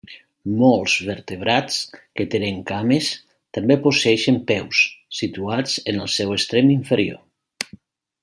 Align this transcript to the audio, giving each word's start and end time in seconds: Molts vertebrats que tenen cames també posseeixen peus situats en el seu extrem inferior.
Molts 0.59 0.93
vertebrats 1.09 1.75
que 2.19 2.25
tenen 2.35 2.63
cames 2.71 3.09
també 3.57 3.77
posseeixen 3.83 4.41
peus 4.53 4.81
situats 5.19 5.77
en 5.93 6.03
el 6.07 6.11
seu 6.19 6.35
extrem 6.39 6.75
inferior. 6.79 7.23